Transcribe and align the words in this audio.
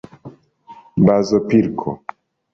bazopilko 1.05 1.91